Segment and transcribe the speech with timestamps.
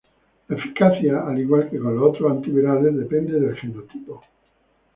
[0.47, 4.23] La eficacia, al igual que con los otros antivirales, depende del genotipo.